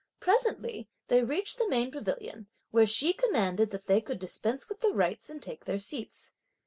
[0.19, 4.89] Presently they reached the main pavilion, where she commanded that they could dispense with the
[4.91, 6.33] rites and take their seats.